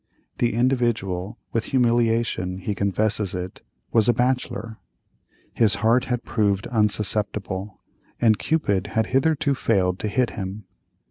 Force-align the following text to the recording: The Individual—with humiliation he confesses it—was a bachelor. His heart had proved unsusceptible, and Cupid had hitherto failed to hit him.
The 0.39 0.55
Individual—with 0.55 1.65
humiliation 1.65 2.57
he 2.57 2.73
confesses 2.73 3.35
it—was 3.35 4.09
a 4.09 4.13
bachelor. 4.13 4.79
His 5.53 5.75
heart 5.75 6.05
had 6.05 6.23
proved 6.23 6.65
unsusceptible, 6.71 7.79
and 8.19 8.39
Cupid 8.39 8.87
had 8.97 9.05
hitherto 9.13 9.53
failed 9.53 9.99
to 9.99 10.07
hit 10.07 10.31
him. 10.31 10.65